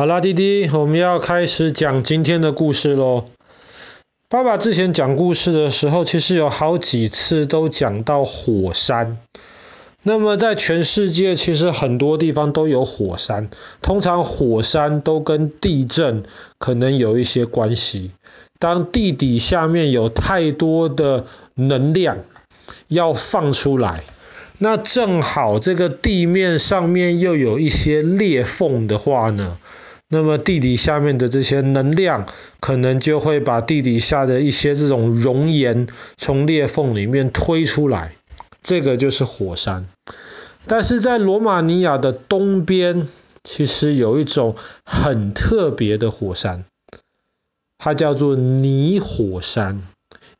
[0.00, 3.26] 好啦，弟弟，我们要开始讲今天的故事喽。
[4.30, 9.18] 爸爸之前讲故事的时候，其实有好几次都讲到火山。
[10.02, 13.50] 那么在全世界，其实很多地方都有火山。
[13.82, 16.22] 通常火山都跟地震
[16.56, 18.12] 可能有一些关系。
[18.58, 22.20] 当地底下面有太多的能量
[22.88, 24.04] 要放出来，
[24.56, 29.58] 那正好这个地面上面又有一些裂缝的话呢，
[30.12, 32.26] 那么地底下面的这些能量，
[32.58, 38.16] 可能就会把地底下的一些这种熔岩从裂缝里面推出来，
[38.60, 39.86] 这个就是火山。
[40.66, 43.06] 但是在罗马尼亚的东边，
[43.44, 46.64] 其实有一种很特别的火山，
[47.78, 49.80] 它叫做泥火山，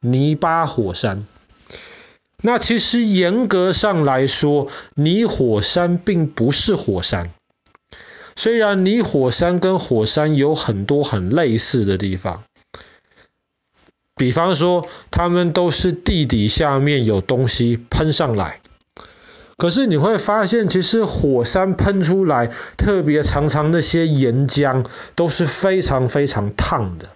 [0.00, 1.24] 泥巴火山。
[2.42, 7.30] 那其实严格上来说，泥火山并不是火山。
[8.42, 12.42] 虽然泥火山跟火山有很多很类似的地方，
[14.16, 18.62] 比方说，它们都是地底下面有东西喷上来，
[19.58, 27.10] 可是你会发现，其实火山喷出来，特别常常那些岩浆都是非常非常烫的，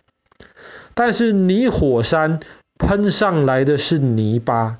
[0.92, 2.38] 但是泥火山
[2.78, 4.76] 喷上来的是泥巴，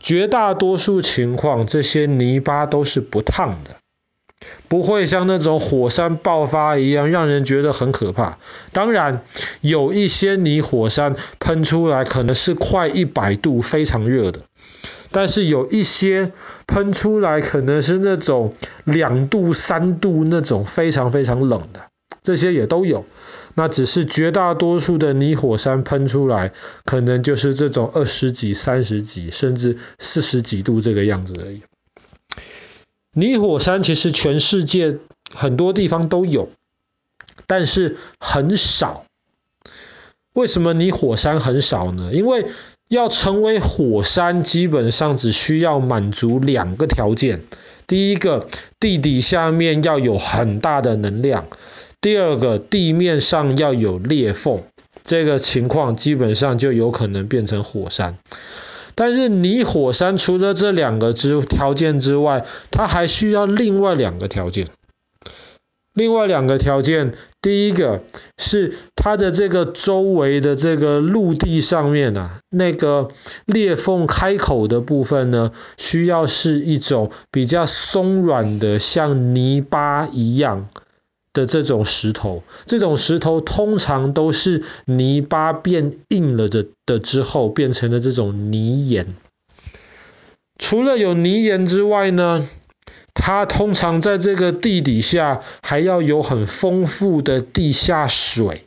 [0.00, 3.76] 绝大多数情况，这些泥巴都是不烫的。
[4.68, 8.38] 不会像那种火山爆发一样让人觉得很可怕。
[8.72, 9.22] 当然，
[9.60, 14.40] 有一些泥火山喷出来可能是快一百度，非常热的。
[15.12, 16.32] 但是有一些
[16.66, 18.52] 喷出来可能是那种
[18.84, 21.86] 两度、三度那种非常非常冷的，
[22.22, 23.04] 这些也都有。
[23.54, 26.52] 那只是绝大多数的泥火山喷出来，
[26.84, 31.62] 可能就是这种二十几、三十几，甚至四十几度这个样子而已。
[33.18, 34.98] 泥火山其实全世界
[35.34, 36.50] 很多地方都有，
[37.46, 39.06] 但是很少。
[40.34, 42.10] 为什么泥火山很少呢？
[42.12, 42.44] 因为
[42.88, 47.42] 要成为火山，基本上只需要满足两个条件：
[47.86, 48.46] 第一个，
[48.78, 51.44] 地底下面要有很大的能量；
[52.02, 54.62] 第二个，地面上要有裂缝。
[55.04, 58.18] 这个情况基本上就有可能变成火山。
[58.96, 64.66] 但是泥火山除了这两个之条件之外，它还需要另外两个条件。
[65.94, 68.02] 另外两个条件，第一个
[68.36, 73.08] 是它的这个周围的这个陆地上面啊，那个
[73.46, 80.68] 裂缝开口的部分呢，需要是一种比较松软的，像泥巴一样。
[81.36, 89.14] 的这种石头，这种石头通常都是泥巴变硬了的的之后变成了这种泥岩。
[90.58, 92.48] 除了有泥岩之外呢，
[93.12, 98.64] 它通常在这个地底下还要有很丰富的地下水。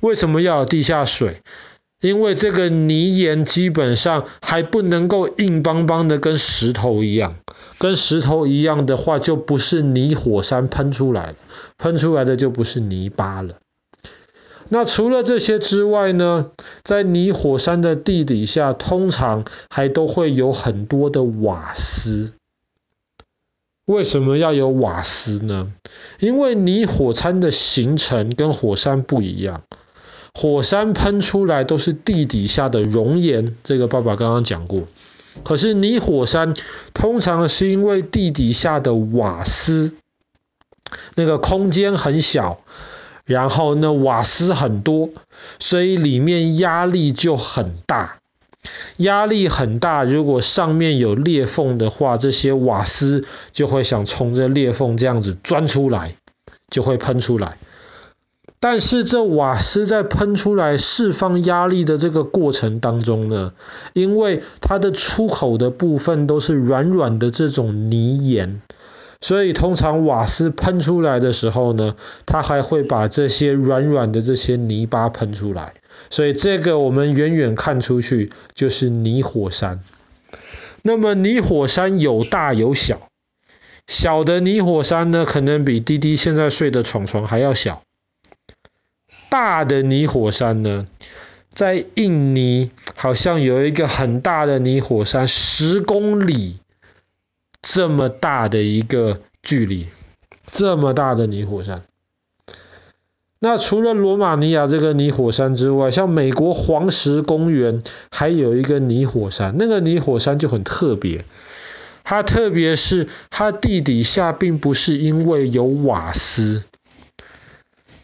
[0.00, 1.42] 为什么要有地下水？
[2.00, 7.34] 因为这个泥岩基本上还不能够硬邦邦的跟石头一样，
[7.78, 11.34] 跟石头一样的话就不是泥火山喷出来了。
[11.78, 13.54] 喷出来的就不是泥巴了。
[14.68, 16.50] 那除了这些之外呢，
[16.82, 22.32] 在泥火山的地底下，通常还都会有很多的瓦斯。
[23.86, 25.72] 为什么要有瓦斯呢？
[26.18, 29.62] 因为泥火山的形成跟火山不一样，
[30.34, 34.82] 火山喷出来都是地底下的熔岩，这个爸爸刚刚讲过。
[35.44, 36.54] 可是泥火山
[36.94, 39.94] 通常是因为地底下的瓦斯。
[41.14, 42.62] 那个空间很小，
[43.26, 45.10] 然后呢，瓦斯很多，
[45.58, 48.20] 所以里面压力就很大。
[48.96, 56.14] 压力很大，如果上面有裂缝的话，这些瓦斯就会想从这裂缝这样子钻出来，
[56.70, 57.58] 就会喷出来。
[58.60, 63.52] 但是这瓦斯在喷出来释放压力的这个过程当中呢，
[63.92, 68.60] 因为它的出口的部分都是软软的这种泥岩。
[69.20, 75.74] 所以通常瓦斯喷出来的时候呢，它还会把这些软软的这些泥巴喷出来。
[76.10, 79.80] 所以这个我们远远看出去就是泥火山。
[80.82, 83.08] 那么泥火山有大有小，
[83.88, 87.82] 小的泥火山呢，可能比滴滴现在睡的床床还要小。
[89.30, 90.84] 大的泥火山呢，
[91.52, 96.58] 在印尼好像有一个很大的泥火山，十公里。
[97.60, 99.88] 这么大的一个距离，
[100.50, 101.82] 这么大的泥火山。
[103.40, 111.24] 那除了罗马尼亚这个泥火山之外，像美国黄石公园还有一个泥火山，那个泥火山就很特别。
[112.04, 116.62] 它特别是它地底下并不是因为有瓦斯，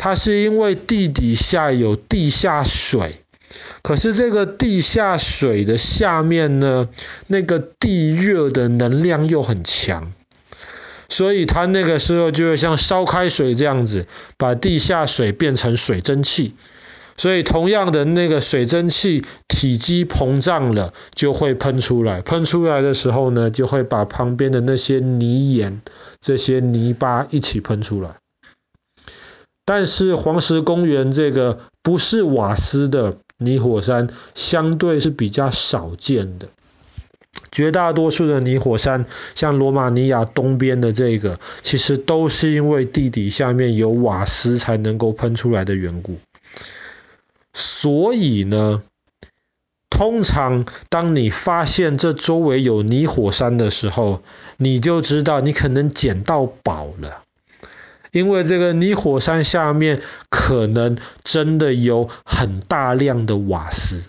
[0.04, 3.22] 它是因为地底下有地下水，
[3.80, 6.90] 可是这个地下水的下面呢，
[7.26, 10.12] 那个地热的能量又很强，
[11.08, 14.06] 所以它那个时候就会像烧开水这样子，
[14.36, 16.52] 把地下水变成水蒸气。
[17.16, 22.20] 所以同样的那个水蒸气体积膨胀了，就会喷出来。
[22.20, 25.80] 喷出来的时候呢，就会把旁边的那些泥岩、
[26.20, 28.16] 这些泥巴一起喷出来。
[29.64, 36.48] 但是黄石公园这个不是瓦斯的泥火山，相对是比较少见的。
[37.50, 46.18] 绝大多数的泥火山，像罗马尼亚东边的这个，其实都是因为地底下面有瓦斯才能够喷出来的缘故。
[47.52, 48.82] 所以呢，
[49.88, 54.22] 通常当你发现这周围有泥火山的时候，
[54.56, 57.22] 你就知道你可能捡到宝了，
[58.14, 60.00] 因为这个泥火山下面
[60.30, 64.04] 可能真的有很大量的瓦斯。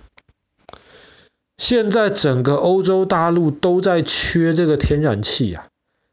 [1.57, 5.65] 现在整个欧洲大陆都在缺这个天然气啊，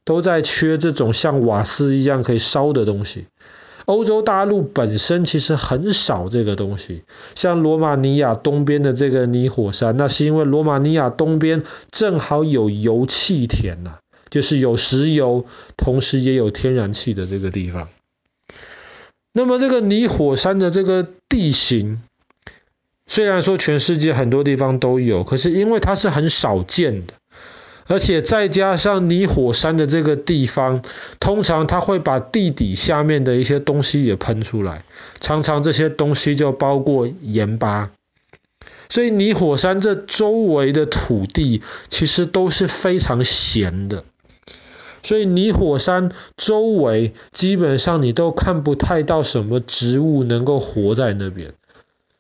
[0.07, 3.27] 都在缺这种像瓦斯一样可以烧的东西。
[3.85, 7.03] 欧洲大陆本身其实很少这个东西，
[7.35, 13.99] 像罗马尼亚东边的这个泥火山，那是因为罗马尼亚东边正好有油气田呐、啊，
[14.33, 15.45] 就是有石油，
[15.77, 17.91] 同时也有天然气的这个地方。
[19.35, 22.01] 那么这个泥火山的这个地形，
[23.07, 27.13] 虽然说全世界很多地方都有，可是因为它是很少见的。
[27.89, 30.83] 而且再加上泥火山的这个地方，
[31.21, 34.83] 通常它会把地底下面的一些东西也喷出来，
[35.21, 37.91] 常常这些东西就包括盐巴。
[38.89, 44.05] 所以泥火山这周围的土地其实都是非常咸的，
[45.03, 51.55] 所以泥火山周围基本上你都看不太到什么植物能够活在那边。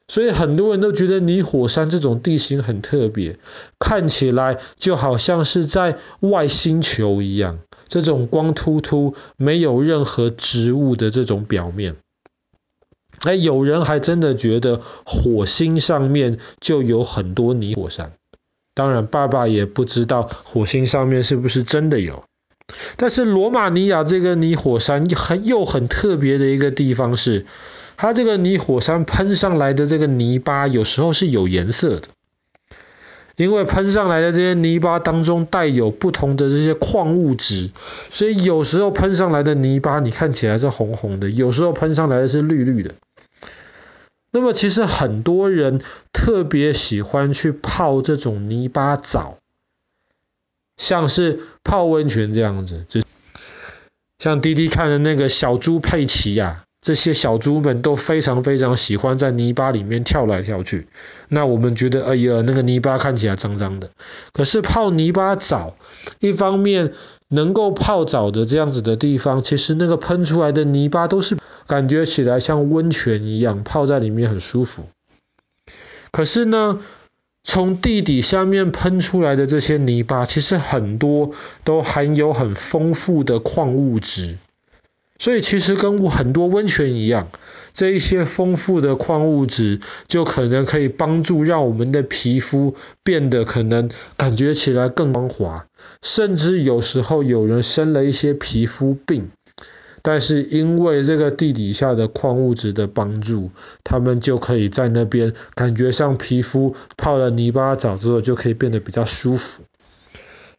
[0.08, 3.38] 所以很多人都觉得泥火山这种地形很特别，
[3.78, 11.96] 看起来就好像是在外星球一样，这种光秃秃、没有任何植物的这种表面。
[13.20, 18.12] 哎，有人还真的觉得火星上面就有很多泥火山。
[18.74, 22.24] 当然，爸爸也不知道火星上面是不是真的有。
[22.96, 27.46] 但是罗马尼亚这个泥火山很又很特别的一个地方是。
[27.94, 32.08] 它这个泥火山喷上来的这个泥巴，有时候是有颜色的，
[33.36, 37.70] 因为喷上来的这些泥巴当中带有不同的这些矿物质，
[38.10, 42.94] 所以有时候喷上来的泥巴你看起来是红红的，有时候喷上来的是绿绿的。
[44.32, 45.80] 那么其实很多人
[46.12, 49.36] 特别喜欢去泡这种泥巴澡，
[50.82, 53.02] 像是泡温泉这样子，就
[54.18, 56.64] 像滴滴看的那个小猪佩奇呀、啊。
[56.82, 60.88] 这些小猪们都非常非常喜欢在泥巴里面跳来跳去。
[61.28, 63.90] 那我们觉得，哎呀，那个泥巴看起来脏脏的。
[64.32, 65.76] 可是泡泥巴澡，
[66.18, 66.92] 一方面
[67.28, 71.38] 能够泡澡的这样子的地方，其实那个喷出来的泥巴都是
[71.68, 74.86] 感觉起来像温泉一样，泡在里面很舒服。
[76.10, 76.80] 可是呢，
[77.42, 81.32] 从地底下面喷出来的这些泥巴，其实很多
[81.64, 84.38] 都含有很丰富的矿物质。
[85.18, 87.28] 所以其实跟很多温泉一样，
[87.72, 95.66] 这一些丰富的矿物质就可能可以帮助让我们的皮肤变得可能感觉起来更光滑，
[96.02, 99.30] 甚至有时候有人生了一些皮肤病，
[100.02, 103.50] 但是因为这个地底下的矿物质的帮助，
[103.84, 109.62] 他们就可以在那边感觉上皮肤泡了泥巴澡之后就可以变得比较舒服。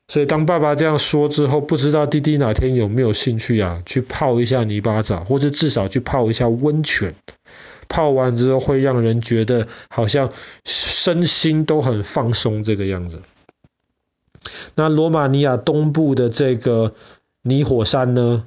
[0.08, 7.16] 所以当爸爸这样说之后，不知道弟弟哪天有没有兴趣啊，去泡一下泥巴澡，或者至少去泡一下温泉。
[7.90, 10.32] 泡完之后会让人觉得好像
[10.66, 13.22] 身心都很放松这个样子。
[14.76, 16.94] 那罗马尼亚东部的这个
[17.42, 18.46] 泥火山呢，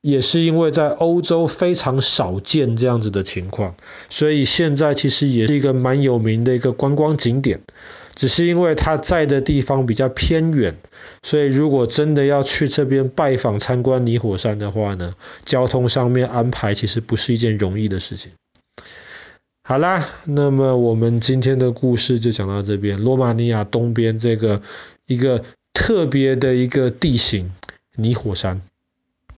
[0.00, 3.74] 也是因为在欧洲非常少见这样子的情况，
[4.08, 7.60] 所以现在其实也是一个蛮有名的一个观光景点。
[8.12, 10.74] 只是因为它在的地方比较偏远，
[11.22, 15.14] 所以如果真的要去这边拜访参观泥火山的话呢，
[15.44, 18.32] 交通上面安排其实不是一件容易的事情。
[19.62, 23.00] 好啦，那么我们今天的故事就讲到这边。
[23.00, 24.60] 罗马尼亚东边这个
[25.06, 27.52] 一个特别的一个地形——
[27.96, 28.60] 泥火山。